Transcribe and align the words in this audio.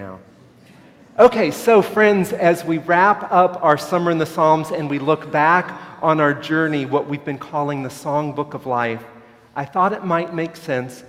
now. 0.00 0.20
Okay, 1.18 1.50
so 1.50 1.80
friends, 1.80 2.34
as 2.34 2.62
we 2.62 2.76
wrap 2.76 3.32
up 3.32 3.64
our 3.64 3.78
Summer 3.78 4.10
in 4.10 4.18
the 4.18 4.26
Psalms 4.26 4.70
and 4.70 4.90
we 4.90 4.98
look 4.98 5.32
back 5.32 5.80
on 6.02 6.20
our 6.20 6.34
journey, 6.34 6.84
what 6.84 7.08
we've 7.08 7.24
been 7.24 7.38
calling 7.38 7.82
the 7.82 7.88
Songbook 7.88 8.52
of 8.52 8.66
Life, 8.66 9.02
I 9.54 9.64
thought 9.64 9.94
it 9.94 10.04
might 10.04 10.34
make 10.34 10.54
sense 10.54 11.02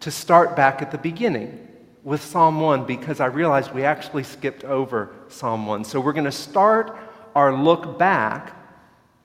to 0.00 0.10
start 0.10 0.56
back 0.56 0.80
at 0.80 0.90
the 0.90 0.96
beginning 0.96 1.68
with 2.02 2.22
Psalm 2.22 2.62
1 2.62 2.86
because 2.86 3.20
I 3.20 3.26
realized 3.26 3.74
we 3.74 3.84
actually 3.84 4.24
skipped 4.24 4.64
over 4.64 5.10
Psalm 5.28 5.66
1. 5.66 5.84
So 5.84 6.00
we're 6.00 6.14
going 6.14 6.24
to 6.24 6.32
start 6.32 6.96
our 7.34 7.54
look 7.54 7.98
back 7.98 8.56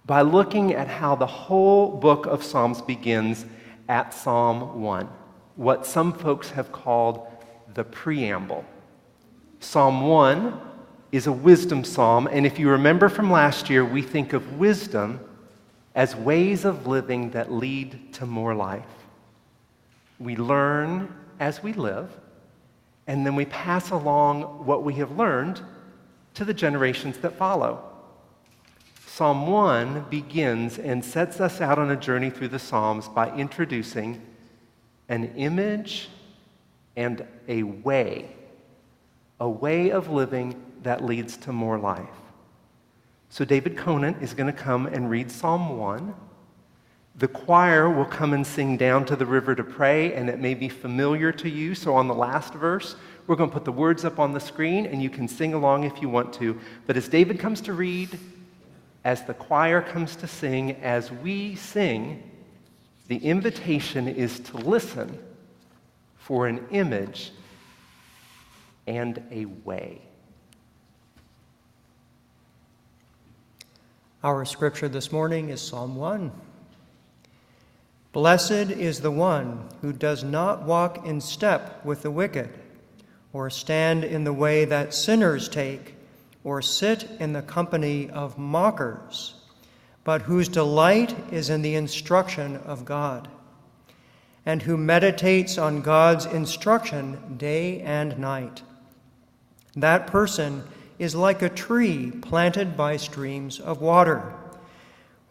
by 0.06 0.22
looking 0.24 0.74
at 0.74 0.90
how 0.90 1.16
the 1.16 1.26
whole 1.26 1.98
book 1.98 2.26
of 2.26 2.44
Psalms 2.44 2.82
begins 2.82 3.46
at 3.88 4.14
Psalm 4.14 4.82
1, 4.82 5.08
what 5.56 5.86
some 5.86 6.12
folks 6.12 6.50
have 6.50 6.74
called 6.74 7.26
the 7.74 7.86
preamble. 7.86 8.66
Psalm 9.66 10.02
1 10.08 10.62
is 11.12 11.26
a 11.26 11.32
wisdom 11.32 11.84
psalm, 11.84 12.30
and 12.32 12.46
if 12.46 12.60
you 12.60 12.70
remember 12.70 13.10
from 13.10 13.32
last 13.32 13.68
year, 13.68 13.84
we 13.84 14.04
think 14.04 14.32
of 14.32 14.60
wisdom 14.60 15.20
as 15.96 16.16
ways 16.16 16.66
of 16.66 16.86
living 16.86 17.32
that 17.32 17.52
lead 17.52 18.14
to 18.14 18.28
more 18.28 18.54
life. 18.54 18.86
We 20.20 20.36
learn 20.36 21.14
as 21.40 21.64
we 21.64 21.74
live, 21.74 22.16
and 23.08 23.26
then 23.26 23.36
we 23.36 23.46
pass 23.46 23.90
along 23.90 24.44
what 24.66 24.84
we 24.84 24.94
have 24.96 25.18
learned 25.18 25.62
to 26.36 26.46
the 26.46 26.54
generations 26.54 27.18
that 27.18 27.36
follow. 27.36 27.84
Psalm 29.08 29.48
1 29.48 30.06
begins 30.12 30.78
and 30.78 31.04
sets 31.04 31.42
us 31.42 31.60
out 31.60 31.80
on 31.80 31.90
a 31.90 31.98
journey 31.98 32.30
through 32.30 32.50
the 32.50 32.60
Psalms 32.60 33.10
by 33.10 33.36
introducing 33.36 34.22
an 35.10 35.34
image 35.36 36.10
and 36.96 37.26
a 37.48 37.64
way 37.64 38.30
a 39.40 39.50
way 39.50 39.90
of 39.90 40.10
living 40.10 40.62
that 40.84 41.04
leads 41.04 41.38
to 41.38 41.52
more 41.52 41.78
life. 41.78 42.08
So, 43.30 43.44
David 43.44 43.76
Conant 43.76 44.22
is 44.22 44.34
going 44.34 44.52
to 44.52 44.58
come 44.58 44.86
and 44.86 45.10
read 45.10 45.30
Psalm 45.30 45.78
1. 45.78 46.14
The 47.18 47.28
choir 47.28 47.90
will 47.90 48.06
come 48.06 48.34
and 48.34 48.46
sing 48.46 48.78
Down 48.78 49.06
to 49.06 49.16
the 49.16 49.26
River 49.26 49.56
to 49.56 49.64
Pray, 49.64 50.14
and 50.14 50.30
it 50.30 50.40
may 50.40 50.54
be 50.54 50.70
familiar 50.70 51.32
to 51.34 51.50
you. 51.50 51.76
So, 51.76 51.96
on 51.96 52.08
the 52.08 52.14
last 52.14 52.54
verse, 52.54 52.96
we're 53.28 53.36
going 53.36 53.50
to 53.50 53.54
put 53.54 53.66
the 53.66 53.72
words 53.72 54.06
up 54.06 54.20
on 54.20 54.34
the 54.34 54.40
screen, 54.40 54.86
and 54.86 55.02
you 55.02 55.10
can 55.10 55.28
sing 55.28 55.54
along 55.54 55.84
if 55.84 56.02
you 56.02 56.08
want 56.08 56.34
to. 56.34 56.60
But 56.86 56.98
as 56.98 57.08
David 57.08 57.40
comes 57.40 57.62
to 57.62 57.74
read, 57.74 58.18
as 59.04 59.24
the 59.24 59.34
choir 59.34 59.82
comes 59.82 60.16
to 60.18 60.28
sing, 60.28 60.74
as 60.82 61.12
we 61.12 61.56
sing, 61.56 62.24
the 63.08 63.18
invitation 63.18 64.08
is 64.08 64.40
to 64.42 64.58
listen 64.58 65.18
for 66.18 66.48
an 66.48 66.66
image 66.72 67.32
and 68.88 69.22
a 69.32 69.46
way. 69.46 70.02
Our 74.24 74.44
scripture 74.46 74.88
this 74.88 75.12
morning 75.12 75.50
is 75.50 75.62
Psalm 75.62 75.96
1. 75.96 76.32
Blessed 78.12 78.52
is 78.52 79.02
the 79.02 79.12
one 79.12 79.68
who 79.82 79.92
does 79.92 80.24
not 80.24 80.64
walk 80.64 81.06
in 81.06 81.22
step 81.22 81.84
with 81.86 82.02
the 82.02 82.10
wicked, 82.10 82.50
or 83.34 83.50
stand 83.50 84.04
in 84.04 84.24
the 84.24 84.34
way 84.34 84.66
that 84.66 84.94
sinners 84.94 85.50
take, 85.50 85.96
or 86.44 86.62
sit 86.62 87.04
in 87.20 87.34
the 87.34 87.42
company 87.42 88.10
of 88.10 88.38
mockers, 88.38 89.36
but 90.04 90.22
whose 90.22 90.48
delight 90.48 91.16
is 91.32 91.50
in 91.50 91.62
the 91.62 91.76
instruction 91.76 92.56
of 92.58 92.86
God, 92.86 93.28
and 94.46 94.62
who 94.62 94.78
meditates 94.78 95.58
on 95.58 95.82
God's 95.82 96.26
instruction 96.26 97.36
day 97.38 97.82
and 97.82 98.18
night. 98.18 98.64
That 99.76 100.08
person 100.08 100.64
is 100.98 101.16
like 101.16 101.42
a 101.42 101.50
tree 101.50 102.12
planted 102.12 102.78
by 102.78 102.98
streams 102.98 103.60
of 103.60 103.82
water, 103.82 104.34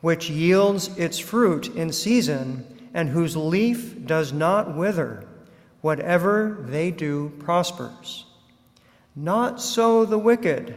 which 0.01 0.29
yields 0.29 0.89
its 0.99 1.19
fruit 1.19 1.75
in 1.75 1.93
season 1.93 2.67
and 2.93 3.09
whose 3.09 3.37
leaf 3.37 4.07
does 4.07 4.33
not 4.33 4.77
wither. 4.77 5.27
Whatever 5.81 6.59
they 6.61 6.91
do 6.91 7.33
prospers. 7.41 8.27
Not 9.17 9.61
so 9.61 10.05
the 10.05 10.19
wicked. 10.19 10.75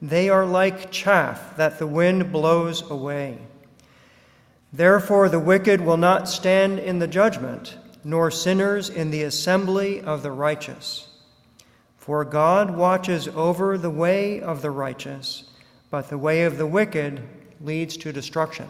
They 0.00 0.28
are 0.28 0.46
like 0.46 0.90
chaff 0.90 1.56
that 1.56 1.78
the 1.78 1.86
wind 1.86 2.32
blows 2.32 2.88
away. 2.90 3.38
Therefore, 4.72 5.28
the 5.28 5.40
wicked 5.40 5.80
will 5.80 5.96
not 5.96 6.28
stand 6.28 6.78
in 6.78 6.98
the 6.98 7.06
judgment, 7.06 7.76
nor 8.04 8.30
sinners 8.30 8.90
in 8.90 9.10
the 9.10 9.22
assembly 9.22 10.00
of 10.02 10.22
the 10.22 10.32
righteous. 10.32 11.05
For 12.06 12.24
God 12.24 12.70
watches 12.70 13.26
over 13.26 13.76
the 13.76 13.90
way 13.90 14.40
of 14.40 14.62
the 14.62 14.70
righteous, 14.70 15.42
but 15.90 16.08
the 16.08 16.16
way 16.16 16.44
of 16.44 16.56
the 16.56 16.64
wicked 16.64 17.20
leads 17.60 17.96
to 17.96 18.12
destruction. 18.12 18.68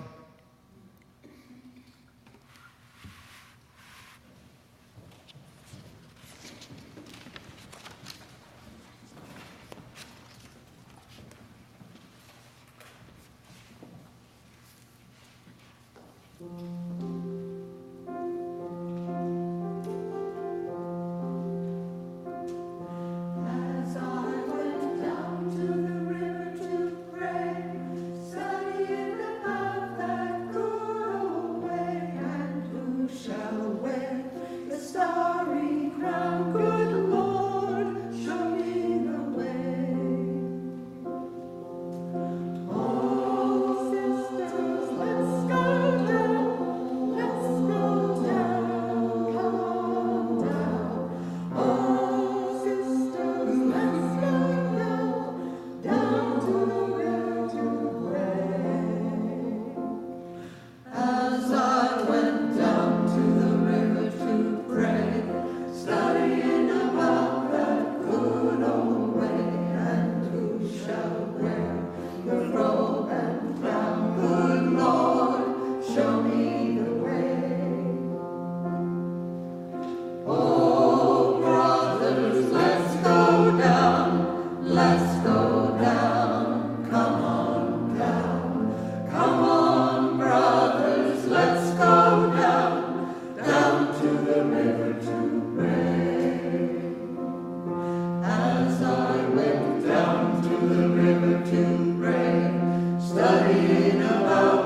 the 100.61 100.89
river 100.89 101.45
to 101.51 101.97
pray, 102.01 102.99
studying 102.99 104.03
about. 104.03 104.66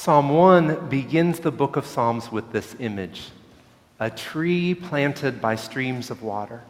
Psalm 0.00 0.30
1 0.30 0.88
begins 0.88 1.40
the 1.40 1.50
book 1.50 1.76
of 1.76 1.84
Psalms 1.84 2.32
with 2.32 2.52
this 2.52 2.74
image 2.78 3.28
a 3.98 4.08
tree 4.08 4.74
planted 4.74 5.42
by 5.42 5.54
streams 5.54 6.10
of 6.10 6.22
water. 6.22 6.62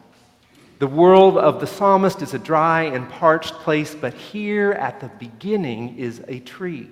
The 0.79 0.87
world 0.87 1.37
of 1.37 1.61
the 1.61 1.65
psalmist 1.65 2.21
is 2.21 2.33
a 2.33 2.39
dry 2.39 2.81
and 2.81 3.09
parched 3.09 3.53
place, 3.53 3.95
but 3.95 4.13
here 4.13 4.73
at 4.73 4.99
the 4.99 5.07
beginning 5.17 5.97
is 5.97 6.21
a 6.27 6.41
tree 6.41 6.89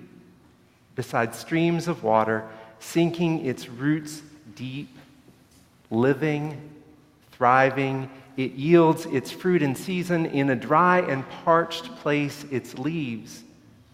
beside 0.96 1.34
streams 1.34 1.88
of 1.88 2.02
water, 2.02 2.48
sinking 2.78 3.44
its 3.44 3.68
roots 3.68 4.22
deep, 4.54 4.96
living, 5.90 6.58
thriving. 7.32 8.08
It 8.38 8.52
yields 8.52 9.04
its 9.04 9.30
fruit 9.30 9.60
in 9.60 9.74
season. 9.74 10.24
In 10.24 10.48
a 10.48 10.56
dry 10.56 11.00
and 11.00 11.28
parched 11.44 11.94
place, 11.96 12.46
its 12.50 12.78
leaves 12.78 13.44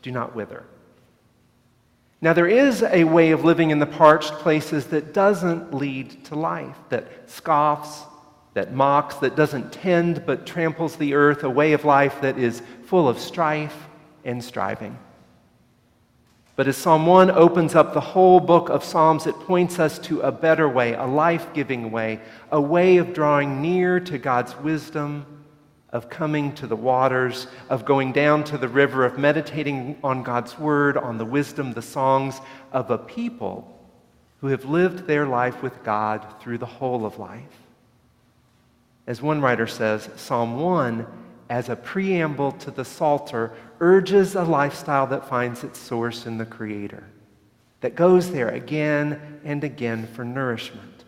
do 0.01 0.13
not 0.13 0.37
wither. 0.37 0.65
Now, 2.21 2.33
there 2.33 2.47
is 2.47 2.83
a 2.83 3.05
way 3.05 3.31
of 3.31 3.45
living 3.45 3.71
in 3.71 3.79
the 3.79 3.87
parched 3.87 4.33
places 4.35 4.87
that 4.87 5.13
doesn't 5.13 5.75
lead 5.75 6.25
to 6.27 6.35
life, 6.35 6.77
that 6.89 7.29
scoffs, 7.29 8.05
that 8.55 8.73
mocks, 8.73 9.17
that 9.17 9.37
doesn't 9.37 9.73
tend 9.73 10.25
but 10.25 10.47
tramples 10.47 10.97
the 10.97 11.13
earth, 11.13 11.45
a 11.45 11.51
way 11.51 11.75
of 11.75 11.85
life 11.85 12.23
that 12.23 12.39
is 12.39 12.63
full 12.87 13.07
of 13.07 13.19
strife 13.19 13.87
and 14.25 14.43
striving. 14.43 14.99
But 16.57 16.67
as 16.67 16.79
Psalm 16.79 17.05
1 17.05 17.31
opens 17.33 17.75
up 17.75 17.93
the 17.93 18.01
whole 18.01 18.41
book 18.41 18.71
of 18.71 18.83
Psalms, 18.83 19.27
it 19.27 19.35
points 19.41 19.79
us 19.79 19.99
to 20.01 20.23
a 20.23 20.33
better 20.33 20.67
way, 20.71 20.95
a 20.95 21.05
life 21.05 21.53
giving 21.53 21.91
way, 21.91 22.19
a 22.51 22.61
way 22.61 22.97
of 22.97 23.13
drawing 23.13 23.61
near 23.61 24.01
to 24.01 24.17
God's 24.17 24.57
wisdom 24.61 25.36
of 25.97 26.11
coming 26.11 26.53
to 26.53 26.67
the 26.67 26.77
waters, 26.77 27.47
of 27.71 27.87
going 27.87 28.13
down 28.13 28.45
to 28.45 28.59
the 28.59 28.69
river, 28.69 29.07
of 29.07 29.17
meditating 29.17 29.97
on 30.05 30.23
God's 30.23 30.59
word, 30.59 30.99
on 30.99 31.17
the 31.17 31.25
wisdom, 31.25 31.73
the 31.73 31.81
songs 31.81 32.39
of 32.71 32.91
a 32.91 32.99
people 32.99 33.81
who 34.43 34.49
have 34.49 34.67
lived 34.67 35.07
their 35.07 35.27
life 35.27 35.63
with 35.63 35.83
God 35.83 36.23
through 36.39 36.59
the 36.59 36.67
whole 36.67 37.07
of 37.07 37.19
life. 37.19 37.63
As 39.07 39.23
one 39.23 39.41
writer 39.41 39.67
says, 39.67 40.11
Psalm 40.17 40.61
1, 40.61 41.07
as 41.49 41.71
a 41.71 41.77
preamble 41.77 42.53
to 42.53 42.71
the 42.71 42.85
Psalter, 42.85 43.55
urges 43.81 44.35
a 44.35 44.45
lifestyle 44.45 45.07
that 45.07 45.27
finds 45.27 45.65
its 45.65 45.79
source 45.79 46.27
in 46.27 46.37
the 46.37 46.45
Creator, 46.45 47.05
that 47.81 47.95
goes 47.95 48.33
there 48.33 48.51
again 48.51 49.41
and 49.45 49.65
again 49.65 50.07
for 50.09 50.27
nourishment. 50.27 51.05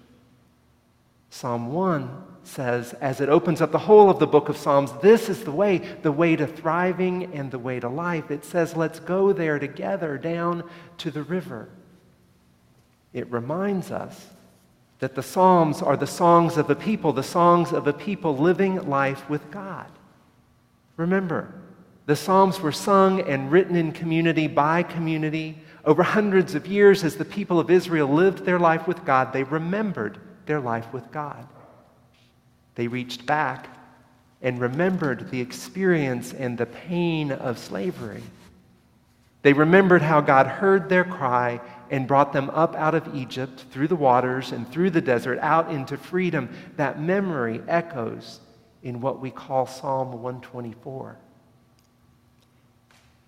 Psalm 1.29 1.75
1 1.75 2.25
says, 2.49 2.95
as 2.95 3.21
it 3.21 3.29
opens 3.29 3.61
up 3.61 3.73
the 3.73 3.79
whole 3.79 4.09
of 4.09 4.19
the 4.19 4.27
book 4.27 4.49
of 4.49 4.57
Psalms, 4.57 4.91
this 5.03 5.29
is 5.29 5.45
the 5.45 5.53
way, 5.53 5.79
the 5.79 6.13
way 6.13 6.35
to 6.35 6.47
thriving 6.47 7.35
and 7.35 7.51
the 7.51 7.59
way 7.59 7.79
to 7.79 7.89
life. 7.89 8.31
It 8.31 8.45
says, 8.45 8.75
let's 8.75 9.01
go 9.01 9.33
there 9.33 9.59
together 9.59 10.17
down 10.17 10.65
to 10.99 11.11
the 11.11 11.23
river. 11.23 11.69
It 13.13 13.31
reminds 13.31 13.91
us 13.91 14.29
that 14.99 15.15
the 15.15 15.23
Psalms 15.23 15.83
are 15.83 15.97
the 15.97 16.07
songs 16.07 16.57
of 16.57 16.71
a 16.71 16.75
people, 16.75 17.13
the 17.13 17.23
songs 17.23 17.73
of 17.73 17.87
a 17.87 17.93
people 17.93 18.37
living 18.37 18.89
life 18.89 19.29
with 19.29 19.51
God. 19.51 19.91
Remember, 20.97 21.55
the 22.07 22.17
Psalms 22.17 22.61
were 22.61 22.73
sung 22.73 23.21
and 23.21 23.53
written 23.53 23.77
in 23.77 23.93
community 23.93 24.47
by 24.47 24.83
community. 24.83 25.59
Over 25.85 26.03
hundreds 26.03 26.55
of 26.55 26.67
years, 26.67 27.05
as 27.05 27.17
the 27.17 27.25
people 27.25 27.61
of 27.61 27.71
Israel 27.71 28.09
lived 28.09 28.45
their 28.45 28.59
life 28.59 28.89
with 28.89 29.05
God, 29.05 29.33
they 29.33 29.45
remembered 29.45 30.19
their 30.47 30.61
life 30.61 30.93
with 30.93 31.11
God. 31.13 31.47
They 32.79 32.87
reached 32.87 33.27
back 33.27 33.67
and 34.41 34.61
remembered 34.61 35.33
the 35.33 35.41
experience 35.41 36.33
and 36.33 36.57
the 36.57 36.65
pain 36.65 37.33
of 37.33 37.59
slavery. 37.59 38.23
They 39.43 39.53
remembered 39.53 40.01
how 40.01 40.21
God 40.21 40.47
heard 40.47 40.89
their 40.89 41.03
cry 41.03 41.61
and 41.91 42.07
brought 42.07 42.33
them 42.33 42.49
up 42.51 42.77
out 42.77 42.95
of 42.95 43.17
Egypt 43.17 43.65
through 43.73 43.89
the 43.89 43.97
waters 43.97 44.53
and 44.53 44.71
through 44.71 44.91
the 44.91 45.01
desert 45.01 45.41
out 45.41 45.73
into 45.73 45.97
freedom. 45.97 46.51
That 46.77 47.03
memory 47.03 47.63
echoes 47.67 48.39
in 48.85 49.01
what 49.01 49.19
we 49.19 49.33
call 49.33 49.67
Psalm 49.67 50.13
124. 50.13 51.19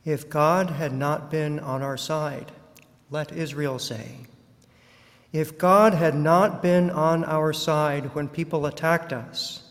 If 0.04 0.30
God 0.30 0.70
had 0.70 0.92
not 0.92 1.28
been 1.28 1.58
on 1.58 1.82
our 1.82 1.96
side, 1.96 2.52
let 3.10 3.32
Israel 3.32 3.80
say, 3.80 4.10
if 5.32 5.58
God 5.58 5.94
had 5.94 6.14
not 6.14 6.62
been 6.62 6.90
on 6.90 7.24
our 7.24 7.52
side 7.52 8.14
when 8.14 8.28
people 8.28 8.66
attacked 8.66 9.12
us, 9.12 9.62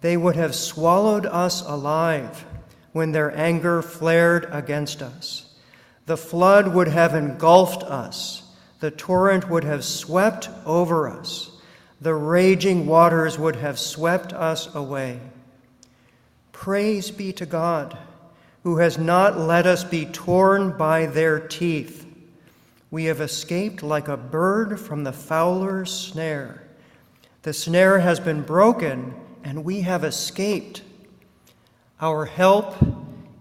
they 0.00 0.16
would 0.16 0.36
have 0.36 0.54
swallowed 0.54 1.26
us 1.26 1.62
alive 1.62 2.44
when 2.92 3.12
their 3.12 3.36
anger 3.36 3.82
flared 3.82 4.46
against 4.50 5.02
us. 5.02 5.54
The 6.06 6.16
flood 6.16 6.74
would 6.74 6.88
have 6.88 7.14
engulfed 7.14 7.82
us. 7.82 8.42
The 8.80 8.90
torrent 8.90 9.48
would 9.48 9.64
have 9.64 9.84
swept 9.84 10.48
over 10.66 11.08
us. 11.08 11.50
The 12.00 12.14
raging 12.14 12.86
waters 12.86 13.38
would 13.38 13.56
have 13.56 13.78
swept 13.78 14.32
us 14.32 14.74
away. 14.74 15.20
Praise 16.52 17.10
be 17.10 17.32
to 17.34 17.46
God, 17.46 17.96
who 18.62 18.78
has 18.78 18.98
not 18.98 19.38
let 19.38 19.66
us 19.66 19.84
be 19.84 20.06
torn 20.06 20.76
by 20.76 21.06
their 21.06 21.38
teeth 21.40 22.03
we 22.94 23.06
have 23.06 23.20
escaped 23.20 23.82
like 23.82 24.06
a 24.06 24.16
bird 24.16 24.78
from 24.78 25.02
the 25.02 25.12
fowler's 25.12 25.92
snare. 25.92 26.62
The 27.42 27.52
snare 27.52 27.98
has 27.98 28.20
been 28.20 28.42
broken, 28.42 29.14
and 29.42 29.64
we 29.64 29.80
have 29.80 30.04
escaped. 30.04 30.80
Our 32.00 32.24
help 32.24 32.76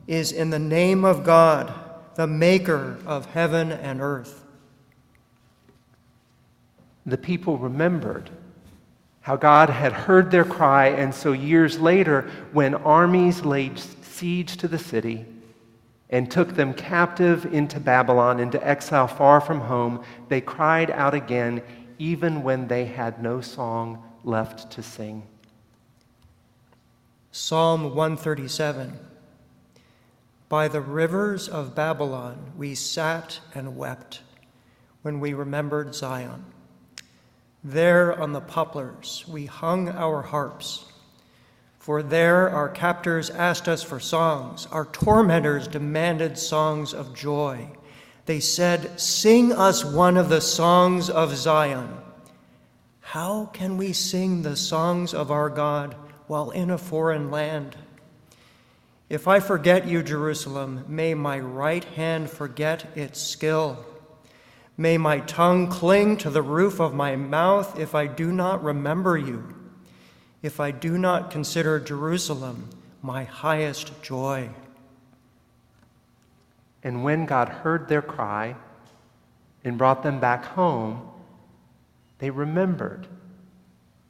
is 0.07 0.31
in 0.31 0.49
the 0.49 0.57
name 0.57 1.05
of 1.05 1.23
God, 1.23 1.71
the 2.15 2.25
maker 2.25 2.97
of 3.05 3.27
heaven 3.27 3.71
and 3.71 4.01
earth. 4.01 4.43
The 7.05 7.19
people 7.19 7.59
remembered 7.59 8.31
how 9.21 9.35
God 9.35 9.69
had 9.69 9.93
heard 9.93 10.31
their 10.31 10.45
cry, 10.45 10.87
and 10.87 11.13
so 11.13 11.31
years 11.31 11.77
later, 11.77 12.27
when 12.53 12.73
armies 12.73 13.45
laid 13.45 13.77
siege 13.77 14.57
to 14.57 14.67
the 14.67 14.79
city, 14.79 15.27
and 16.13 16.29
took 16.29 16.53
them 16.53 16.75
captive 16.75 17.43
into 17.51 17.79
Babylon, 17.79 18.39
into 18.39 18.65
exile 18.65 19.07
far 19.07 19.41
from 19.41 19.61
home, 19.61 20.03
they 20.29 20.39
cried 20.39 20.91
out 20.91 21.15
again, 21.15 21.59
even 21.97 22.43
when 22.43 22.67
they 22.67 22.85
had 22.85 23.19
no 23.19 23.41
song 23.41 24.01
left 24.23 24.69
to 24.71 24.83
sing. 24.83 25.23
Psalm 27.31 27.95
137 27.95 28.99
By 30.49 30.67
the 30.67 30.81
rivers 30.81 31.49
of 31.49 31.73
Babylon 31.73 32.53
we 32.55 32.75
sat 32.75 33.39
and 33.55 33.75
wept 33.75 34.21
when 35.01 35.19
we 35.19 35.33
remembered 35.33 35.95
Zion. 35.95 36.45
There 37.63 38.21
on 38.21 38.33
the 38.33 38.41
poplars 38.41 39.25
we 39.27 39.47
hung 39.47 39.89
our 39.89 40.21
harps 40.21 40.92
for 41.83 42.01
there 42.01 42.49
our 42.49 42.69
captors 42.69 43.29
asked 43.29 43.67
us 43.67 43.83
for 43.83 43.99
songs, 43.99 44.69
our 44.71 44.85
tormentors 44.85 45.67
demanded 45.67 46.37
songs 46.37 46.93
of 46.93 47.13
joy. 47.13 47.67
They 48.25 48.39
said, 48.39 48.97
Sing 49.01 49.51
us 49.51 49.83
one 49.83 50.15
of 50.15 50.29
the 50.29 50.39
songs 50.39 51.09
of 51.09 51.35
Zion. 51.35 51.97
How 53.01 53.47
can 53.47 53.75
we 53.75 53.91
sing 53.91 54.43
the 54.43 54.55
songs 54.55 55.13
of 55.13 55.29
our 55.29 55.49
God 55.49 55.97
while 56.27 56.51
in 56.51 56.69
a 56.69 56.77
foreign 56.77 57.29
land? 57.29 57.75
If 59.09 59.27
I 59.27 59.41
forget 59.41 59.85
you, 59.85 60.03
Jerusalem, 60.03 60.85
may 60.87 61.13
my 61.15 61.37
right 61.37 61.83
hand 61.83 62.29
forget 62.29 62.95
its 62.95 63.21
skill. 63.21 63.85
May 64.77 64.97
my 64.97 65.19
tongue 65.19 65.67
cling 65.67 66.15
to 66.19 66.29
the 66.29 66.41
roof 66.41 66.79
of 66.79 66.93
my 66.93 67.17
mouth 67.17 67.77
if 67.77 67.93
I 67.93 68.07
do 68.07 68.31
not 68.31 68.63
remember 68.63 69.17
you 69.17 69.62
if 70.43 70.59
I 70.59 70.71
do 70.71 70.97
not 70.97 71.31
consider 71.31 71.79
Jerusalem 71.79 72.69
my 73.01 73.23
highest 73.23 74.03
joy. 74.03 74.49
And 76.83 77.03
when 77.03 77.25
God 77.25 77.47
heard 77.47 77.87
their 77.87 78.01
cry 78.01 78.55
and 79.63 79.77
brought 79.77 80.03
them 80.03 80.19
back 80.19 80.43
home, 80.43 81.09
they 82.19 82.29
remembered. 82.29 83.07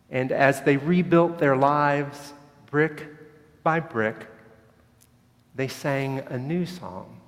And 0.09 0.31
as 0.31 0.61
they 0.61 0.77
rebuilt 0.77 1.37
their 1.37 1.55
lives 1.55 2.33
brick 2.69 3.05
by 3.61 3.79
brick, 3.79 4.27
they 5.55 5.67
sang 5.67 6.19
a 6.27 6.37
new 6.39 6.65
song. 6.65 7.19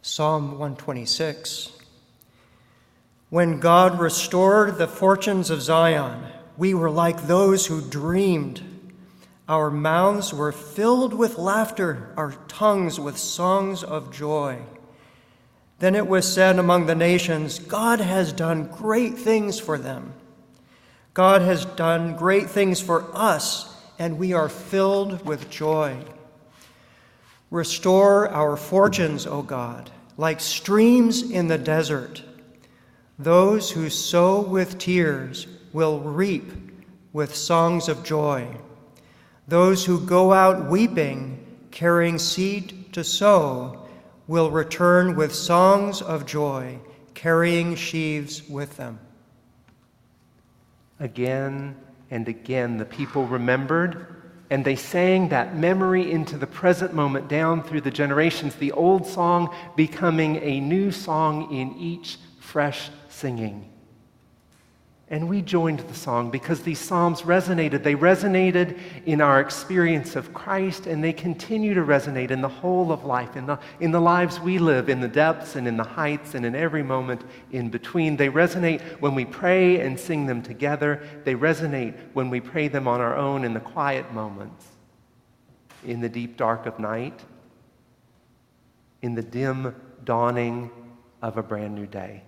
Psalm 0.00 0.52
126. 0.52 1.72
When 3.28 3.60
God 3.60 3.98
restored 3.98 4.78
the 4.78 4.88
fortunes 4.88 5.50
of 5.50 5.60
Zion, 5.60 6.24
we 6.56 6.74
were 6.74 6.90
like 6.90 7.26
those 7.26 7.66
who 7.66 7.80
dreamed. 7.80 8.62
Our 9.48 9.70
mouths 9.70 10.32
were 10.32 10.52
filled 10.52 11.12
with 11.12 11.36
laughter, 11.38 12.12
our 12.16 12.32
tongues 12.48 12.98
with 12.98 13.18
songs 13.18 13.82
of 13.82 14.12
joy. 14.12 14.58
Then 15.80 15.94
it 15.94 16.06
was 16.06 16.32
said 16.32 16.58
among 16.58 16.86
the 16.86 16.94
nations, 16.94 17.58
God 17.58 18.00
has 18.00 18.32
done 18.32 18.68
great 18.68 19.18
things 19.18 19.58
for 19.58 19.76
them. 19.76 20.14
God 21.12 21.42
has 21.42 21.64
done 21.64 22.16
great 22.16 22.48
things 22.48 22.80
for 22.80 23.04
us, 23.14 23.74
and 23.98 24.18
we 24.18 24.32
are 24.32 24.48
filled 24.48 25.26
with 25.26 25.50
joy. 25.50 25.96
Restore 27.50 28.28
our 28.30 28.56
fortunes, 28.56 29.26
O 29.26 29.42
God. 29.42 29.90
like 30.16 30.40
streams 30.40 31.22
in 31.28 31.48
the 31.48 31.58
desert. 31.58 32.22
Those 33.18 33.72
who 33.72 33.90
sow 33.90 34.40
with 34.40 34.78
tears 34.78 35.46
will 35.74 35.98
reap 36.00 36.50
with 37.12 37.34
songs 37.34 37.88
of 37.88 38.02
joy. 38.02 38.46
Those 39.46 39.84
who 39.84 40.00
go 40.00 40.32
out 40.32 40.70
weeping, 40.70 41.44
carrying 41.70 42.18
seed 42.18 42.92
to 42.94 43.04
sow, 43.04 43.86
will 44.26 44.50
return 44.50 45.16
with 45.16 45.34
songs 45.34 46.00
of 46.00 46.24
joy, 46.24 46.78
carrying 47.12 47.74
sheaves 47.74 48.48
with 48.48 48.76
them. 48.78 48.98
Again 51.00 51.76
and 52.10 52.26
again, 52.28 52.78
the 52.78 52.86
people 52.86 53.26
remembered 53.26 54.06
and 54.50 54.64
they 54.64 54.76
sang 54.76 55.30
that 55.30 55.56
memory 55.56 56.12
into 56.12 56.36
the 56.36 56.46
present 56.46 56.94
moment 56.94 57.28
down 57.28 57.62
through 57.62 57.80
the 57.80 57.90
generations, 57.90 58.54
the 58.54 58.70
old 58.72 59.04
song 59.06 59.52
becoming 59.74 60.36
a 60.36 60.60
new 60.60 60.92
song 60.92 61.52
in 61.52 61.76
each 61.76 62.18
fresh 62.38 62.90
singing. 63.08 63.73
And 65.10 65.28
we 65.28 65.42
joined 65.42 65.80
the 65.80 65.94
song 65.94 66.30
because 66.30 66.62
these 66.62 66.78
Psalms 66.78 67.22
resonated. 67.22 67.82
They 67.82 67.94
resonated 67.94 68.78
in 69.04 69.20
our 69.20 69.38
experience 69.38 70.16
of 70.16 70.32
Christ, 70.32 70.86
and 70.86 71.04
they 71.04 71.12
continue 71.12 71.74
to 71.74 71.82
resonate 71.82 72.30
in 72.30 72.40
the 72.40 72.48
whole 72.48 72.90
of 72.90 73.04
life, 73.04 73.36
in 73.36 73.44
the, 73.44 73.58
in 73.80 73.90
the 73.90 74.00
lives 74.00 74.40
we 74.40 74.58
live, 74.58 74.88
in 74.88 75.02
the 75.02 75.08
depths 75.08 75.56
and 75.56 75.68
in 75.68 75.76
the 75.76 75.84
heights, 75.84 76.34
and 76.34 76.46
in 76.46 76.54
every 76.54 76.82
moment 76.82 77.22
in 77.52 77.68
between. 77.68 78.16
They 78.16 78.30
resonate 78.30 78.80
when 79.00 79.14
we 79.14 79.26
pray 79.26 79.80
and 79.80 80.00
sing 80.00 80.24
them 80.24 80.42
together. 80.42 81.02
They 81.24 81.34
resonate 81.34 81.94
when 82.14 82.30
we 82.30 82.40
pray 82.40 82.68
them 82.68 82.88
on 82.88 83.02
our 83.02 83.14
own 83.14 83.44
in 83.44 83.52
the 83.52 83.60
quiet 83.60 84.10
moments, 84.14 84.66
in 85.84 86.00
the 86.00 86.08
deep 86.08 86.38
dark 86.38 86.64
of 86.64 86.78
night, 86.78 87.20
in 89.02 89.14
the 89.14 89.22
dim 89.22 89.76
dawning 90.02 90.70
of 91.20 91.36
a 91.36 91.42
brand 91.42 91.74
new 91.74 91.86
day. 91.86 92.22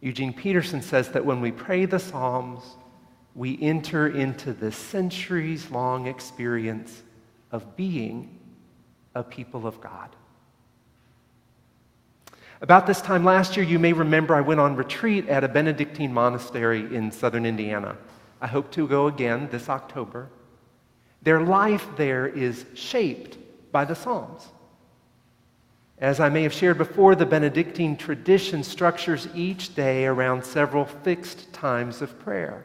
Eugene 0.00 0.32
Peterson 0.32 0.80
says 0.80 1.10
that 1.10 1.24
when 1.24 1.40
we 1.40 1.52
pray 1.52 1.84
the 1.84 1.98
Psalms, 1.98 2.62
we 3.34 3.58
enter 3.60 4.08
into 4.08 4.52
this 4.52 4.76
centuries 4.76 5.70
long 5.70 6.06
experience 6.06 7.02
of 7.52 7.76
being 7.76 8.38
a 9.14 9.22
people 9.22 9.66
of 9.66 9.80
God. 9.80 10.08
About 12.62 12.86
this 12.86 13.00
time 13.00 13.24
last 13.24 13.56
year, 13.56 13.64
you 13.64 13.78
may 13.78 13.92
remember 13.92 14.34
I 14.34 14.42
went 14.42 14.60
on 14.60 14.76
retreat 14.76 15.28
at 15.28 15.44
a 15.44 15.48
Benedictine 15.48 16.12
monastery 16.12 16.94
in 16.94 17.10
southern 17.10 17.46
Indiana. 17.46 17.96
I 18.40 18.46
hope 18.46 18.70
to 18.72 18.86
go 18.86 19.06
again 19.06 19.48
this 19.50 19.68
October. 19.68 20.28
Their 21.22 21.40
life 21.40 21.86
there 21.96 22.26
is 22.26 22.66
shaped 22.74 23.38
by 23.72 23.84
the 23.84 23.94
Psalms. 23.94 24.48
As 26.00 26.18
I 26.18 26.30
may 26.30 26.44
have 26.44 26.52
shared 26.54 26.78
before, 26.78 27.14
the 27.14 27.26
Benedictine 27.26 27.94
tradition 27.94 28.64
structures 28.64 29.28
each 29.34 29.74
day 29.74 30.06
around 30.06 30.42
several 30.42 30.86
fixed 30.86 31.52
times 31.52 32.00
of 32.00 32.18
prayer. 32.18 32.64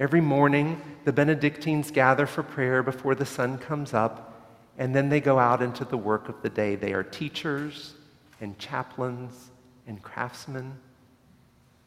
Every 0.00 0.22
morning, 0.22 0.80
the 1.04 1.12
Benedictines 1.12 1.90
gather 1.90 2.26
for 2.26 2.42
prayer 2.42 2.82
before 2.82 3.14
the 3.14 3.26
sun 3.26 3.58
comes 3.58 3.92
up, 3.92 4.42
and 4.78 4.96
then 4.96 5.10
they 5.10 5.20
go 5.20 5.38
out 5.38 5.60
into 5.60 5.84
the 5.84 5.98
work 5.98 6.30
of 6.30 6.40
the 6.40 6.48
day. 6.48 6.76
They 6.76 6.94
are 6.94 7.02
teachers 7.02 7.92
and 8.40 8.58
chaplains 8.58 9.50
and 9.86 10.00
craftsmen. 10.02 10.78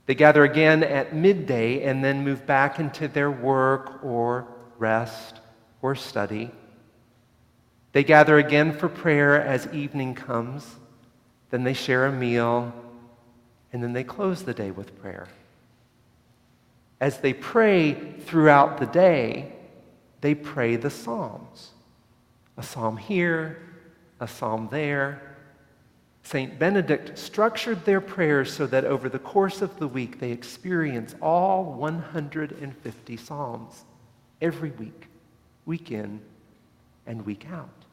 They 0.06 0.14
gather 0.14 0.44
again 0.44 0.84
at 0.84 1.16
midday 1.16 1.84
and 1.84 2.04
then 2.04 2.24
move 2.24 2.46
back 2.46 2.80
into 2.80 3.08
their 3.08 3.32
work 3.32 4.04
or 4.04 4.48
rest 4.78 5.40
or 5.82 5.96
study. 5.96 6.52
They 7.96 8.04
gather 8.04 8.38
again 8.38 8.74
for 8.74 8.90
prayer 8.90 9.42
as 9.42 9.68
evening 9.68 10.16
comes. 10.16 10.76
Then 11.50 11.64
they 11.64 11.72
share 11.72 12.08
a 12.08 12.12
meal, 12.12 12.74
and 13.72 13.82
then 13.82 13.94
they 13.94 14.04
close 14.04 14.44
the 14.44 14.54
day 14.54 14.70
with 14.70 15.02
prayer. 15.02 15.30
As 17.00 17.20
they 17.20 17.32
pray 17.32 17.94
throughout 17.94 18.80
the 18.80 18.86
day, 18.86 19.54
they 20.20 20.36
pray 20.36 20.76
the 20.76 20.90
Psalms. 20.90 21.70
A 22.58 22.64
psalm 22.64 22.98
here, 22.98 23.62
a 24.20 24.28
psalm 24.28 24.68
there. 24.70 25.38
St. 26.24 26.60
Benedict 26.60 27.18
structured 27.18 27.86
their 27.86 28.02
prayers 28.02 28.52
so 28.52 28.68
that 28.68 28.84
over 28.84 29.08
the 29.08 29.20
course 29.20 29.62
of 29.62 29.80
the 29.80 29.88
week 29.88 30.20
they 30.20 30.32
experience 30.32 31.16
all 31.22 31.64
150 31.64 33.16
psalms 33.16 33.86
every 34.42 34.72
week, 34.72 35.08
week 35.66 35.92
in 35.92 36.20
and 37.08 37.26
week 37.26 37.46
out. 37.50 37.85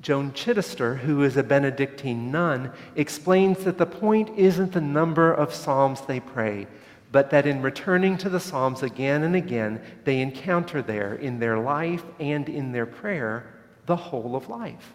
Joan 0.00 0.30
Chittister, 0.32 0.98
who 0.98 1.22
is 1.22 1.36
a 1.36 1.42
Benedictine 1.42 2.30
nun, 2.30 2.70
explains 2.94 3.64
that 3.64 3.78
the 3.78 3.86
point 3.86 4.30
isn't 4.36 4.72
the 4.72 4.80
number 4.80 5.32
of 5.32 5.52
psalms 5.52 6.02
they 6.02 6.20
pray, 6.20 6.66
but 7.10 7.30
that 7.30 7.46
in 7.46 7.62
returning 7.62 8.16
to 8.18 8.28
the 8.28 8.38
psalms 8.38 8.82
again 8.82 9.24
and 9.24 9.34
again, 9.34 9.80
they 10.04 10.20
encounter 10.20 10.82
there 10.82 11.14
in 11.14 11.40
their 11.40 11.58
life 11.58 12.04
and 12.20 12.48
in 12.48 12.70
their 12.70 12.86
prayer 12.86 13.54
the 13.86 13.96
whole 13.96 14.36
of 14.36 14.48
life. 14.48 14.92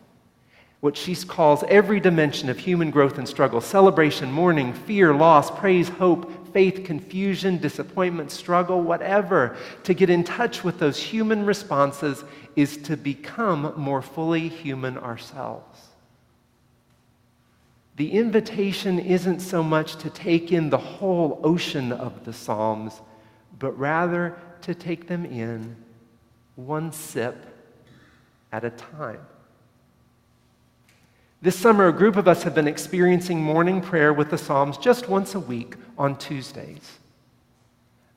What 0.80 0.96
she 0.96 1.16
calls 1.16 1.64
every 1.70 2.00
dimension 2.00 2.50
of 2.50 2.60
human 2.60 2.92
growth 2.92 3.18
and 3.18 3.28
struggle 3.28 3.62
celebration, 3.62 4.32
mourning, 4.32 4.74
fear, 4.74 5.14
loss, 5.14 5.50
praise, 5.52 5.90
hope, 5.90 6.32
faith, 6.54 6.84
confusion, 6.84 7.58
disappointment, 7.58 8.32
struggle, 8.32 8.82
whatever. 8.82 9.58
To 9.84 9.94
get 9.94 10.10
in 10.10 10.24
touch 10.24 10.64
with 10.64 10.80
those 10.80 10.98
human 10.98 11.46
responses 11.46 12.24
is 12.56 12.78
to 12.78 12.96
become 12.96 13.74
more 13.76 14.02
fully 14.02 14.48
human 14.48 14.98
ourselves. 14.98 15.80
The 17.96 18.12
invitation 18.12 19.00
isn't 19.00 19.40
so 19.40 19.62
much 19.62 19.98
to 19.98 20.10
take 20.10 20.52
in 20.52 20.70
the 20.70 20.78
whole 20.78 21.40
ocean 21.44 21.92
of 21.92 22.26
the 22.26 22.34
Psalms, 22.34 23.02
but 23.60 23.78
rather 23.78 24.38
to 24.62 24.74
take 24.74 25.08
them 25.08 25.26
in 25.26 25.76
one 26.56 26.92
sip 26.92 27.36
at 28.52 28.64
a 28.64 28.70
time. 28.70 29.20
This 31.44 31.60
summer, 31.60 31.90
a 31.90 31.92
group 31.92 32.16
of 32.16 32.30
us 32.30 32.44
have 32.44 32.56
been 32.56 32.70
experiencing 32.70 33.44
morning 33.44 33.82
prayer 33.82 34.14
with 34.14 34.30
the 34.30 34.38
Psalms 34.38 34.78
just 34.78 35.10
once 35.10 35.36
a 35.36 35.42
week 35.42 35.76
on 35.98 36.18
Tuesdays. 36.18 37.00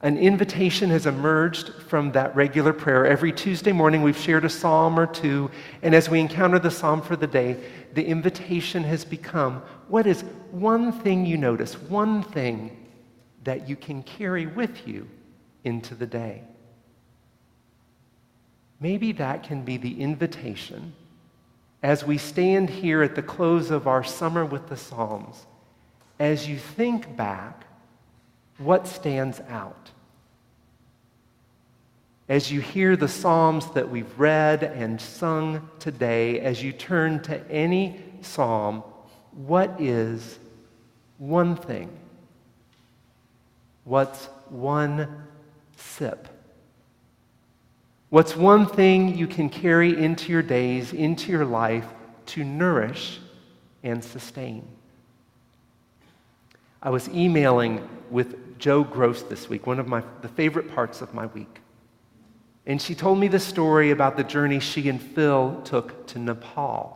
An 0.01 0.17
invitation 0.17 0.91
has 0.91 1.07
emerged 1.07 1.71
from 1.89 2.13
that 2.13 2.37
regular 2.37 2.73
prayer. 2.73 3.05
Every 3.05 3.33
Tuesday 3.33 3.73
morning, 3.73 4.03
we've 4.03 4.17
shared 4.17 4.45
a 4.45 4.49
psalm 4.49 4.97
or 4.97 5.09
two, 5.09 5.51
and 5.83 5.93
as 5.93 6.09
we 6.09 6.21
encounter 6.21 6.61
the 6.61 6.71
psalm 6.71 7.03
for 7.03 7.17
the 7.17 7.27
day, 7.27 7.57
the 7.95 8.07
invitation 8.07 8.85
has 8.85 9.05
become 9.05 9.61
what 9.89 10.07
is 10.07 10.23
one 10.53 10.93
thing 10.93 11.27
you 11.27 11.37
notice, 11.37 11.75
one 11.75 12.23
thing 12.23 12.87
that 13.43 13.69
you 13.69 13.75
can 13.75 14.05
carry 14.05 14.47
with 14.47 14.87
you 14.87 15.09
into 15.65 15.97
the 15.97 16.07
day? 16.07 16.45
Maybe 18.79 19.11
that 19.11 19.43
can 19.43 19.63
be 19.63 19.79
the 19.79 20.01
invitation 20.01 20.95
as 21.83 22.05
we 22.05 22.19
stand 22.19 22.71
here 22.71 23.03
at 23.03 23.15
the 23.15 23.23
close 23.23 23.71
of 23.71 23.87
our 23.87 24.03
summer 24.03 24.45
with 24.45 24.69
the 24.69 24.77
Psalms. 24.77 25.47
As 26.19 26.49
you 26.49 26.57
think 26.59 27.17
back 27.17 27.67
what 28.59 28.87
stands 28.87 29.41
out? 29.49 29.91
As 32.29 32.51
you 32.51 32.61
hear 32.61 32.97
the 32.97 33.09
Psalms 33.09 33.71
that 33.73 33.89
we've 33.89 34.19
read 34.19 34.65
and 34.65 35.01
sung 35.01 35.69
today, 35.79 36.41
as 36.41 36.63
you 36.63 36.73
turn 36.73 37.23
to 37.25 37.49
any 37.51 38.03
Psalm, 38.23 38.83
what 39.33 39.81
is 39.81 40.39
one 41.19 41.55
thing? 41.55 41.91
What's 43.85 44.27
one 44.49 45.23
sip? 45.77 46.29
What's 48.09 48.37
one 48.37 48.67
thing 48.67 49.17
you 49.17 49.27
can 49.27 49.49
carry 49.49 49.97
into 49.97 50.31
your 50.31 50.43
days, 50.43 50.93
into 50.93 51.33
your 51.33 51.45
life 51.45 51.87
to 52.27 52.45
nourish 52.45 53.19
and 53.83 54.03
sustain? 54.03 54.67
I 56.81 56.91
was 56.91 57.09
emailing 57.09 57.89
with 58.11 58.59
Joe 58.61 58.85
Gross 58.85 59.23
this 59.23 59.49
week, 59.49 59.67
one 59.67 59.81
of 59.81 59.89
my 59.89 60.05
the 60.23 60.29
favorite 60.29 60.73
parts 60.73 61.01
of 61.03 61.13
my 61.15 61.27
week. 61.27 61.61
And 62.65 62.81
she 62.81 62.95
told 62.95 63.19
me 63.19 63.29
the 63.29 63.41
story 63.41 63.91
about 63.91 64.17
the 64.17 64.25
journey 64.25 64.61
she 64.61 64.89
and 64.89 65.01
Phil 65.01 65.61
took 65.65 66.07
to 66.09 66.19
Nepal. 66.19 66.96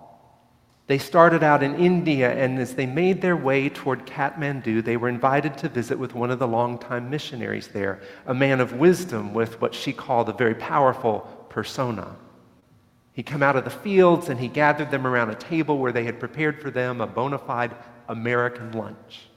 They 0.91 0.99
started 0.99 1.45
out 1.45 1.63
in 1.63 1.77
India, 1.77 2.33
and 2.33 2.59
as 2.59 2.75
they 2.75 2.85
made 2.85 3.23
their 3.23 3.37
way 3.37 3.69
toward 3.69 4.07
Kathmandu, 4.07 4.83
they 4.83 4.97
were 4.97 5.09
invited 5.09 5.57
to 5.59 5.69
visit 5.69 5.97
with 5.97 6.17
one 6.17 6.33
of 6.33 6.41
the 6.41 6.49
longtime 6.49 7.09
missionaries 7.09 7.69
there, 7.69 8.01
a 8.27 8.35
man 8.35 8.59
of 8.61 8.73
wisdom 8.73 9.33
with 9.33 9.61
what 9.61 9.73
she 9.73 9.93
called 9.93 10.29
a 10.29 10.33
very 10.33 10.57
powerful 10.57 11.21
persona. 11.49 12.17
He'd 13.13 13.23
come 13.23 13.41
out 13.41 13.55
of 13.55 13.63
the 13.63 13.71
fields 13.71 14.31
and 14.31 14.41
he 14.41 14.49
gathered 14.49 14.91
them 14.91 15.07
around 15.07 15.31
a 15.31 15.37
table 15.37 15.79
where 15.79 15.93
they 15.93 16.03
had 16.03 16.19
prepared 16.19 16.61
for 16.61 16.73
them 16.73 17.01
a 17.01 17.07
bona 17.07 17.39
fide 17.39 17.77
American 18.09 18.73
lunch. 18.73 19.30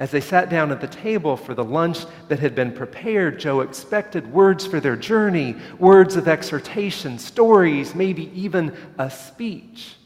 As 0.00 0.10
they 0.10 0.22
sat 0.22 0.48
down 0.48 0.72
at 0.72 0.80
the 0.80 0.86
table 0.88 1.36
for 1.36 1.52
the 1.52 1.62
lunch 1.62 2.06
that 2.28 2.38
had 2.38 2.54
been 2.54 2.72
prepared, 2.72 3.38
Joe 3.38 3.60
expected 3.60 4.32
words 4.32 4.64
for 4.64 4.80
their 4.80 4.96
journey, 4.96 5.56
words 5.78 6.16
of 6.16 6.26
exhortation, 6.26 7.18
stories, 7.18 7.94
maybe 7.94 8.32
even 8.34 8.74
a 8.98 9.10
speech. 9.10 9.96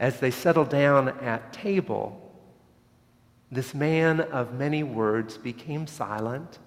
As 0.00 0.18
they 0.18 0.32
settled 0.32 0.68
down 0.68 1.10
at 1.20 1.52
table, 1.52 2.20
this 3.52 3.72
man 3.72 4.20
of 4.20 4.52
many 4.52 4.82
words 4.82 5.38
became 5.38 5.86
silent, 5.86 6.58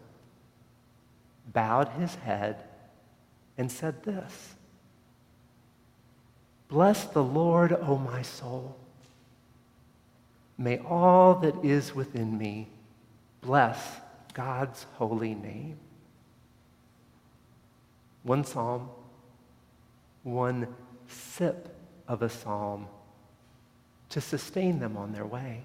bowed 1.52 1.90
his 1.90 2.16
head, 2.16 2.64
and 3.58 3.70
said 3.70 4.04
this 4.04 4.56
Bless 6.70 7.04
the 7.04 7.24
Lord, 7.24 7.74
O 7.74 7.98
my 7.98 8.22
soul. 8.22 8.79
May 10.60 10.78
all 10.80 11.36
that 11.36 11.56
is 11.64 11.96
within 11.96 12.38
me 12.38 12.68
bless 13.40 13.80
God's 14.34 14.86
holy 14.96 15.34
name. 15.34 15.78
One 18.24 18.44
psalm, 18.44 18.90
one 20.24 20.68
sip 21.08 21.74
of 22.10 22.22
a 22.22 22.30
psalm 22.30 22.88
to 24.10 24.20
sustain 24.20 24.80
them 24.80 24.98
on 24.98 25.14
their 25.14 25.26
way. 25.26 25.62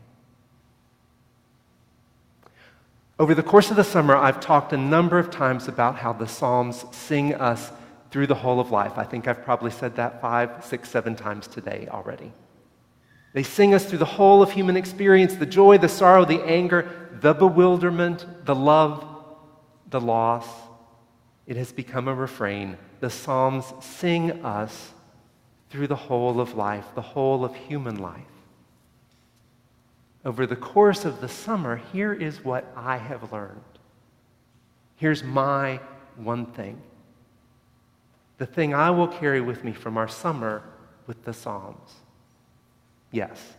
Over 3.19 3.35
the 3.35 3.43
course 3.43 3.71
of 3.71 3.77
the 3.77 3.85
summer, 3.85 4.15
I've 4.15 4.39
talked 4.39 4.73
a 4.73 4.77
number 4.77 5.19
of 5.19 5.31
times 5.31 5.67
about 5.67 5.97
how 5.97 6.13
the 6.13 6.27
Psalms 6.27 6.85
sing 6.91 7.35
us 7.35 7.71
through 8.11 8.27
the 8.27 8.35
whole 8.35 8.59
of 8.59 8.73
life. 8.73 8.99
I 8.99 9.05
think 9.05 9.29
I've 9.29 9.45
probably 9.45 9.71
said 9.71 9.97
that 9.97 10.21
five, 10.21 10.65
six, 10.65 10.91
seven 10.91 11.15
times 11.15 11.47
today 11.47 11.89
already. 11.91 12.33
They 13.35 13.43
sing 13.43 13.75
us 13.75 13.85
through 13.85 13.99
the 13.99 14.05
whole 14.05 14.43
of 14.43 14.53
human 14.53 14.77
experience 14.77 15.35
the 15.35 15.45
joy, 15.45 15.77
the 15.77 15.89
sorrow, 15.89 16.25
the 16.25 16.43
anger, 16.45 17.11
the 17.21 17.35
bewilderment, 17.35 18.47
the 18.47 18.55
love, 18.55 19.05
the 19.91 20.01
loss. 20.01 20.49
It 21.47 21.57
has 21.57 21.73
become 21.73 22.09
a 22.09 22.15
refrain. 22.15 22.79
The 23.01 23.11
Psalms 23.11 23.67
sing 23.81 24.45
us 24.45 24.93
through 25.69 25.89
the 25.89 25.97
whole 25.97 26.41
of 26.41 26.55
life, 26.55 26.87
the 26.95 27.03
whole 27.03 27.45
of 27.45 27.55
human 27.57 27.97
life. 27.97 28.23
Over 30.25 30.47
the 30.47 30.57
course 30.57 31.05
of 31.05 31.21
the 31.21 31.29
summer, 31.29 31.83
here 31.93 32.13
is 32.13 32.45
what 32.45 32.73
I 32.77 32.97
have 32.97 33.33
learned. 33.33 33.61
Here's 34.95 35.25
my 35.25 35.81
one 36.17 36.47
thing. 36.47 36.81
The 38.39 38.47
thing 38.47 38.75
I 38.75 38.91
will 38.91 39.09
carry 39.09 39.41
with 39.41 39.65
me 39.65 39.73
from 39.73 39.99
our 39.99 40.09
summer 40.09 40.63
with 41.09 41.25
the 41.25 41.33
Psalms. 41.33 41.95
Yes. 43.15 43.55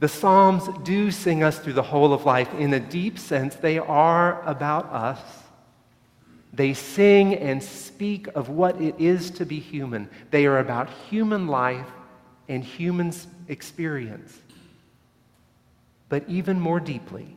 The 0.00 0.08
Psalms 0.08 0.68
do 0.82 1.12
sing 1.12 1.44
us 1.44 1.60
through 1.60 1.74
the 1.74 1.84
whole 1.84 2.12
of 2.12 2.26
life. 2.26 2.52
In 2.54 2.74
a 2.74 2.80
deep 2.80 3.16
sense, 3.16 3.54
they 3.54 3.78
are 3.78 4.42
about 4.42 4.86
us. 4.86 5.20
They 6.52 6.74
sing 6.74 7.36
and 7.36 7.62
speak 7.62 8.26
of 8.34 8.48
what 8.48 8.80
it 8.80 8.96
is 8.98 9.30
to 9.32 9.46
be 9.46 9.60
human. 9.60 10.10
They 10.32 10.46
are 10.46 10.58
about 10.58 10.90
human 11.08 11.46
life 11.46 11.86
and 12.48 12.64
human 12.64 13.12
experience. 13.46 14.36
But 16.08 16.24
even 16.26 16.58
more 16.58 16.80
deeply, 16.80 17.36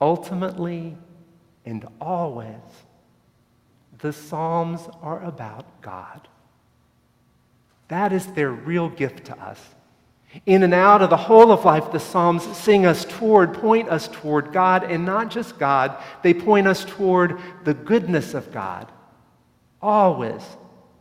ultimately 0.00 0.96
and 1.66 1.86
always, 2.00 2.56
the 3.98 4.14
Psalms 4.14 4.80
are 5.02 5.22
about 5.22 5.82
God. 5.82 6.28
That 7.92 8.14
is 8.14 8.26
their 8.28 8.50
real 8.50 8.88
gift 8.88 9.26
to 9.26 9.38
us. 9.38 9.60
In 10.46 10.62
and 10.62 10.72
out 10.72 11.02
of 11.02 11.10
the 11.10 11.16
whole 11.18 11.52
of 11.52 11.66
life, 11.66 11.92
the 11.92 12.00
Psalms 12.00 12.42
sing 12.56 12.86
us 12.86 13.04
toward, 13.04 13.52
point 13.52 13.90
us 13.90 14.08
toward 14.08 14.50
God, 14.50 14.82
and 14.84 15.04
not 15.04 15.30
just 15.30 15.58
God, 15.58 16.02
they 16.22 16.32
point 16.32 16.66
us 16.66 16.86
toward 16.86 17.38
the 17.64 17.74
goodness 17.74 18.32
of 18.32 18.50
God, 18.50 18.90
always 19.82 20.40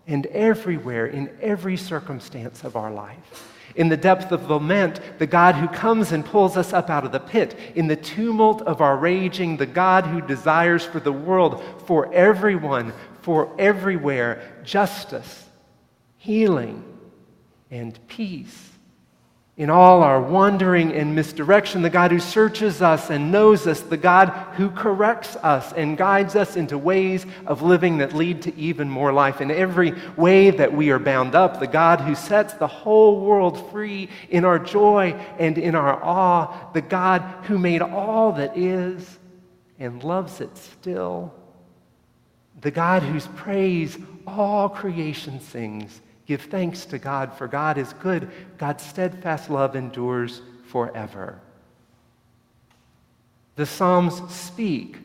and 0.05 0.25
everywhere, 0.25 1.05
in 1.05 1.29
every 1.39 1.77
circumstance 1.77 2.65
of 2.65 2.75
our 2.75 2.91
life. 2.91 3.55
In 3.77 3.87
the 3.87 3.95
depth 3.95 4.33
of 4.33 4.49
lament, 4.49 4.99
the 5.17 5.27
God 5.27 5.55
who 5.55 5.69
comes 5.69 6.11
and 6.11 6.25
pulls 6.25 6.57
us 6.57 6.73
up 6.73 6.89
out 6.89 7.05
of 7.05 7.13
the 7.13 7.21
pit. 7.21 7.57
In 7.75 7.87
the 7.87 7.95
tumult 7.95 8.63
of 8.63 8.81
our 8.81 8.97
raging, 8.97 9.55
the 9.55 9.65
God 9.65 10.05
who 10.05 10.19
desires 10.19 10.83
for 10.83 10.99
the 10.99 11.13
world, 11.13 11.63
for 11.85 12.13
everyone, 12.13 12.91
for 13.21 13.55
everywhere, 13.57 14.61
justice 14.65 15.47
healing, 16.21 16.83
and 17.71 17.99
peace. 18.07 18.69
In 19.57 19.71
all 19.71 20.03
our 20.03 20.21
wandering 20.21 20.93
and 20.93 21.15
misdirection, 21.15 21.81
the 21.81 21.89
God 21.89 22.11
who 22.11 22.19
searches 22.19 22.79
us 22.79 23.09
and 23.09 23.31
knows 23.31 23.65
us, 23.65 23.81
the 23.81 23.97
God 23.97 24.29
who 24.53 24.69
corrects 24.69 25.35
us 25.37 25.73
and 25.73 25.97
guides 25.97 26.35
us 26.35 26.55
into 26.55 26.77
ways 26.77 27.25
of 27.47 27.63
living 27.63 27.97
that 27.97 28.13
lead 28.13 28.43
to 28.43 28.55
even 28.55 28.87
more 28.87 29.11
life. 29.11 29.41
In 29.41 29.49
every 29.49 29.95
way 30.15 30.51
that 30.51 30.73
we 30.73 30.91
are 30.91 30.99
bound 30.99 31.33
up, 31.33 31.59
the 31.59 31.65
God 31.65 32.01
who 32.01 32.13
sets 32.13 32.53
the 32.53 32.67
whole 32.67 33.19
world 33.19 33.71
free 33.71 34.07
in 34.29 34.45
our 34.45 34.59
joy 34.59 35.13
and 35.39 35.57
in 35.57 35.73
our 35.73 36.03
awe, 36.03 36.71
the 36.73 36.81
God 36.81 37.21
who 37.45 37.57
made 37.57 37.81
all 37.81 38.33
that 38.33 38.55
is 38.55 39.17
and 39.79 40.03
loves 40.03 40.39
it 40.39 40.55
still, 40.55 41.33
the 42.61 42.71
God 42.71 43.01
whose 43.01 43.25
praise 43.35 43.97
all 44.27 44.69
creation 44.69 45.39
sings 45.39 45.99
Give 46.25 46.41
thanks 46.41 46.85
to 46.85 46.99
God, 46.99 47.33
for 47.33 47.47
God 47.47 47.77
is 47.77 47.93
good. 47.93 48.29
God's 48.57 48.85
steadfast 48.85 49.49
love 49.49 49.75
endures 49.75 50.41
forever. 50.67 51.39
The 53.55 53.65
Psalms 53.65 54.21
speak 54.33 54.97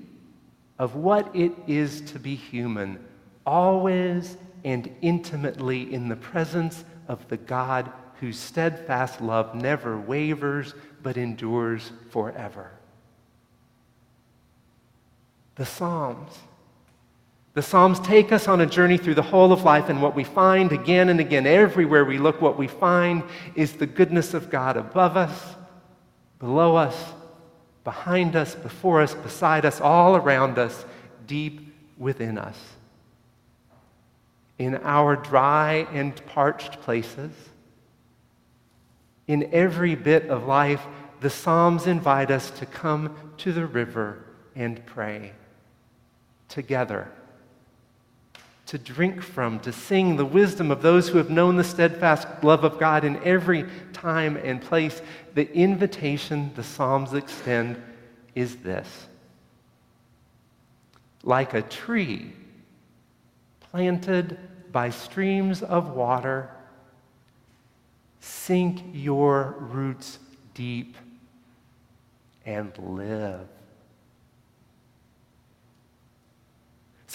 of 0.79 0.95
what 0.95 1.35
it 1.35 1.53
is 1.67 2.01
to 2.13 2.19
be 2.19 2.35
human, 2.35 3.05
always 3.45 4.37
and 4.65 4.95
intimately 5.01 5.93
in 5.93 6.09
the 6.09 6.17
presence 6.17 6.85
of 7.09 7.27
the 7.29 7.37
God 7.37 7.91
whose 8.21 8.39
steadfast 8.39 9.21
love 9.21 9.55
never 9.55 9.99
wavers 9.99 10.75
but 11.03 11.17
endures 11.17 11.93
forever. 12.11 12.71
The 15.57 15.67
Psalms 15.67 16.33
the 17.57 17.63
Psalms 17.63 17.99
take 18.01 18.33
us 18.33 18.49
on 18.49 18.61
a 18.61 18.67
journey 18.67 18.99
through 18.99 19.15
the 19.15 19.23
whole 19.23 19.51
of 19.51 19.63
life, 19.63 19.89
and 19.89 20.03
what 20.03 20.15
we 20.15 20.25
find 20.25 20.73
again 20.73 21.09
and 21.09 21.21
again, 21.21 21.47
everywhere 21.47 22.05
we 22.05 22.19
look, 22.19 22.43
what 22.43 22.59
we 22.59 22.69
find 22.69 23.23
is 23.55 23.73
the 23.73 23.87
goodness 23.87 24.35
of 24.35 24.51
God 24.51 24.77
above 24.77 25.17
us, 25.17 25.57
below 26.39 26.77
us, 26.77 27.15
behind 27.83 28.37
us, 28.37 28.55
before 28.55 29.01
us, 29.01 29.15
beside 29.15 29.65
us, 29.65 29.81
all 29.81 30.17
around 30.17 30.59
us, 30.59 30.85
deep 31.27 31.75
within 31.97 32.37
us. 32.37 32.59
In 34.59 34.75
our 34.83 35.17
dry 35.17 35.87
and 35.93 36.15
parched 36.27 36.83
places, 36.83 37.33
in 39.27 39.49
every 39.51 39.95
bit 39.95 40.29
of 40.29 40.45
life, 40.45 40.85
the 41.21 41.31
Psalms 41.31 41.87
invite 41.87 42.31
us 42.31 42.51
to 42.51 42.67
come 42.67 43.17
to 43.39 43.51
the 43.51 43.65
river 43.65 44.27
and 44.55 44.85
pray 44.85 45.33
together 46.51 47.11
to 48.67 48.79
drink 48.79 49.23
from, 49.23 49.61
to 49.61 49.73
sing 49.73 50.17
the 50.17 50.25
wisdom 50.25 50.71
of 50.71 50.83
those 50.83 51.09
who 51.09 51.19
have 51.19 51.31
known 51.31 51.57
the 51.57 51.65
steadfast 51.65 52.27
love 52.43 52.65
of 52.65 52.79
God 52.79 53.05
in 53.05 53.23
every 53.23 53.65
time 53.93 54.37
and 54.37 54.61
place. 54.61 55.01
The 55.35 55.51
invitation 55.55 56.51
the 56.55 56.65
Psalms 56.65 57.15
extend 57.15 57.81
is 58.35 58.57
this 58.57 59.07
like 61.23 61.55
a 61.55 61.63
tree 61.63 62.33
planted 63.61 64.39
by 64.73 64.91
streams 64.91 65.63
of 65.63 65.91
water, 65.91 66.51
sink 68.21 68.83
your 68.93 69.57
roots 69.59 70.19
deep 70.55 70.97
and 72.45 72.73
live. 72.79 73.49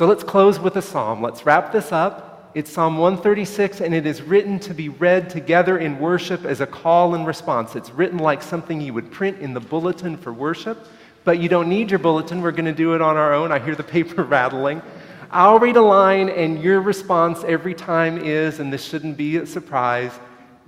So 0.02 0.08
let's 0.08 0.24
close 0.24 0.60
with 0.60 0.78
a 0.78 0.82
psalm. 0.82 1.22
Let's 1.22 1.46
wrap 1.46 1.72
this 1.72 1.92
up. 1.92 2.50
It's 2.56 2.72
Psalm 2.72 2.98
136, 2.98 3.82
and 3.82 3.94
it 3.94 4.08
is 4.08 4.20
written 4.24 4.58
to 4.62 4.74
be 4.74 4.90
read 4.90 5.30
together 5.30 5.78
in 5.78 6.00
worship 6.00 6.44
as 6.44 6.60
a 6.60 6.66
call 6.66 7.14
and 7.14 7.28
response. 7.28 7.76
It's 7.76 7.92
written 7.92 8.18
like 8.18 8.42
something 8.42 8.82
you 8.82 8.96
would 8.96 9.12
print 9.12 9.38
in 9.38 9.54
the 9.54 9.60
bulletin 9.60 10.18
for 10.18 10.34
worship, 10.34 10.88
but 11.24 11.38
you 11.38 11.50
don't 11.50 11.70
need 11.70 11.92
your 11.92 12.00
bulletin. 12.00 12.42
We're 12.42 12.50
going 12.50 12.66
to 12.66 12.74
do 12.74 12.96
it 12.96 13.02
on 13.04 13.16
our 13.16 13.32
own. 13.32 13.52
I 13.52 13.60
hear 13.60 13.76
the 13.76 13.84
paper 13.84 14.24
rattling. 14.38 14.82
I'll 15.30 15.60
read 15.60 15.78
a 15.78 15.84
line, 15.84 16.30
and 16.30 16.64
your 16.64 16.82
response 16.82 17.44
every 17.44 17.76
time 17.76 18.18
is, 18.18 18.60
and 18.60 18.74
this 18.74 18.84
shouldn't 18.84 19.18
be 19.18 19.38
a 19.38 19.46
surprise 19.46 20.20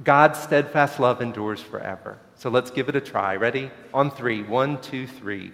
God's 0.03 0.37
steadfast 0.37 0.99
love 0.99 1.23
endures 1.23 1.59
forever. 1.59 2.19
So 2.35 2.51
let's 2.51 2.69
give 2.69 2.87
it 2.87 2.95
a 2.95 3.01
try. 3.01 3.35
Ready? 3.37 3.71
On 3.95 4.11
three. 4.11 4.43
One, 4.43 4.79
two, 4.79 5.07
three. 5.07 5.51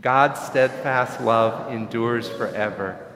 God's 0.00 0.40
steadfast 0.40 1.20
love 1.20 1.72
endures 1.72 2.28
forever. 2.28 3.06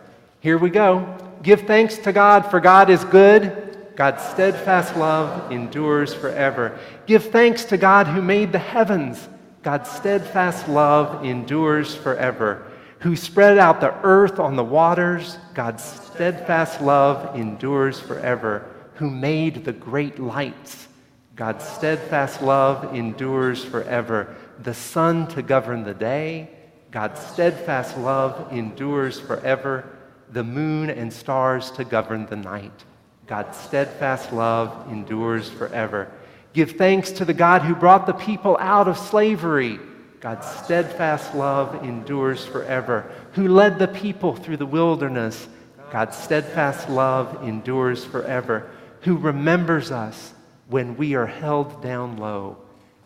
Here 0.45 0.59
we 0.59 0.69
go. 0.69 1.17
Give 1.43 1.63
thanks 1.63 1.97
to 1.97 2.13
God, 2.13 2.51
for 2.51 2.61
God 2.61 2.91
is 2.91 3.03
good. 3.07 3.79
God's 3.97 4.23
steadfast 4.23 4.95
love 4.95 5.51
endures 5.51 6.13
forever. 6.13 6.79
Give 7.07 7.25
thanks 7.25 7.65
to 7.65 7.79
God 7.79 8.07
who 8.07 8.21
made 8.21 8.53
the 8.53 8.59
heavens. 8.59 9.27
God's 9.63 9.91
steadfast 9.91 10.69
love 10.69 11.25
endures 11.25 11.95
forever. 11.95 12.71
Who 12.99 13.17
spread 13.17 13.57
out 13.57 13.81
the 13.81 13.95
earth 14.03 14.39
on 14.39 14.55
the 14.55 14.63
waters, 14.63 15.39
God's 15.55 15.83
steadfast 15.83 16.83
love 16.83 17.35
endures 17.35 17.99
forever. 17.99 18.69
Who 18.97 19.09
made 19.09 19.65
the 19.65 19.73
great 19.73 20.19
lights, 20.19 20.89
God's 21.37 21.67
steadfast 21.67 22.43
love 22.43 22.95
endures 22.95 23.65
forever. 23.65 24.37
The 24.63 24.75
sun 24.75 25.27
to 25.29 25.41
govern 25.41 25.85
the 25.85 25.95
day, 25.95 26.51
God's 26.91 27.21
steadfast 27.29 27.97
love 27.97 28.53
endures 28.53 29.19
forever. 29.19 29.89
The 30.35 30.43
moon 30.43 30.91
and 30.91 31.13
stars 31.13 31.71
to 31.77 31.85
govern 31.85 32.27
the 32.27 32.35
night, 32.35 32.85
God's 33.29 33.57
steadfast 33.57 34.33
love 34.33 34.91
endures 34.91 35.49
forever. 35.49 36.11
Give 36.53 36.73
thanks 36.73 37.13
to 37.13 37.25
the 37.25 37.33
God 37.33 37.63
who 37.63 37.77
brought 37.77 38.05
the 38.05 38.15
people 38.15 38.57
out 38.59 38.89
of 38.89 38.99
slavery. 38.99 39.79
God's 40.19 40.45
steadfast 40.45 41.37
love 41.37 41.85
endures 41.85 42.45
forever. 42.45 43.09
Who 43.35 43.47
led 43.47 43.79
the 43.79 43.87
people 43.87 44.35
through 44.35 44.57
the 44.57 44.67
wilderness. 44.67 45.47
God's 45.93 46.17
steadfast 46.17 46.91
love 46.91 47.47
endures 47.47 48.05
forever. 48.05 48.69
Who 49.03 49.17
remembers 49.19 49.93
us 49.93 50.35
when 50.67 50.97
we 50.97 51.15
are 51.15 51.27
held 51.27 51.81
down 51.81 52.17
low. 52.17 52.57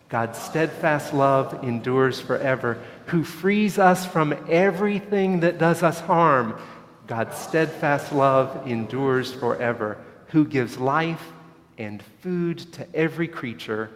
God's 0.08 0.38
steadfast 0.38 1.12
love 1.12 1.62
endures 1.62 2.22
forever. 2.22 2.78
Who 3.08 3.22
frees 3.22 3.78
us 3.78 4.06
from 4.06 4.34
everything 4.48 5.40
that 5.40 5.58
does 5.58 5.82
us 5.82 6.00
harm. 6.00 6.58
God's 7.08 7.36
steadfast 7.36 8.12
love 8.12 8.68
endures 8.68 9.32
forever. 9.32 9.98
Who 10.28 10.44
gives 10.44 10.78
life 10.78 11.32
and 11.78 12.02
food 12.20 12.58
to 12.74 12.86
every 12.94 13.28
creature. 13.28 13.90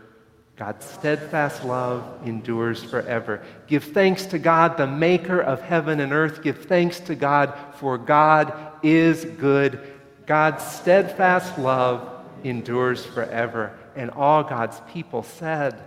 God's 0.57 0.87
steadfast 0.87 1.65
love 1.65 2.27
endures 2.27 2.83
forever. 2.83 3.43
Give 3.67 3.83
thanks 3.83 4.27
to 4.27 4.39
God, 4.39 4.77
the 4.77 4.87
maker 4.87 5.41
of 5.41 5.61
heaven 5.61 6.01
and 6.01 6.13
earth. 6.13 6.43
Give 6.43 6.57
thanks 6.57 7.01
to 7.01 7.15
God, 7.15 7.55
for 7.75 7.99
God 7.99 8.55
is 8.83 9.25
good. 9.25 9.81
God's 10.27 10.65
steadfast 10.65 11.59
love 11.59 12.09
endures 12.45 13.05
forever. 13.05 13.79
And 13.97 14.11
all 14.11 14.43
God's 14.43 14.81
people 14.93 15.23
said, 15.23 15.79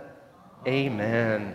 Amen. 0.66 1.54